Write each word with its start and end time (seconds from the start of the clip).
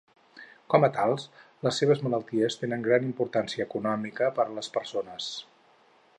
Com 0.73 0.85
a 0.85 0.89
tals, 0.95 1.25
les 1.67 1.77
seves 1.83 2.01
malalties 2.07 2.57
tenen 2.63 2.87
gran 2.89 3.07
importància 3.11 3.69
econòmica 3.69 4.35
per 4.41 4.47
a 4.49 4.59
les 4.59 4.73
persones. 4.81 5.31